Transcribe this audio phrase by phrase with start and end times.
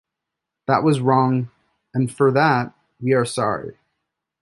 [0.65, 1.51] That was wrong,
[1.93, 3.77] and for that, we are sorry.